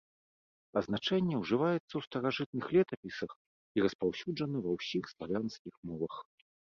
Азначэнне 0.79 1.35
ўжываецца 1.41 1.81
ў 1.95 2.01
старажытных 2.07 2.65
летапісах 2.75 3.31
і 3.81 3.83
распаўсюджана 3.87 4.57
ва 4.65 4.71
ўсіх 4.77 5.03
славянскіх 5.13 5.75
мовах. 5.91 6.13